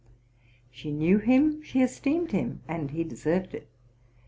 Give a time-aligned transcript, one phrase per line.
[0.71, 3.67] She knew him, she esteemed him, and he deserved it.